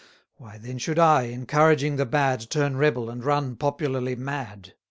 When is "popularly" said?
3.55-4.15